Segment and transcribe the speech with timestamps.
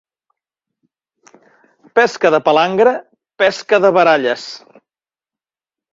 [1.99, 2.97] Pesca de palangre,
[3.45, 4.51] pesca de baralles.